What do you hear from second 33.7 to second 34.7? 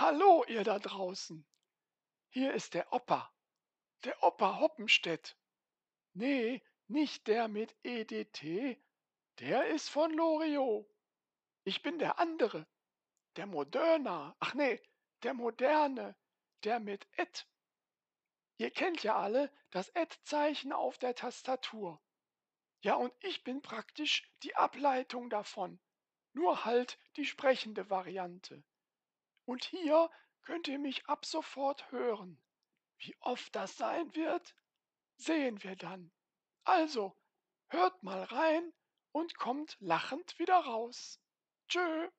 sein wird,